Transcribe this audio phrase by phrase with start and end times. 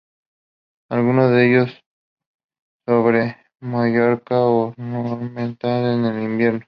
[0.89, 1.79] Algunos de ellos
[2.87, 6.59] sobre Mallorca o Núremberg en el invierno.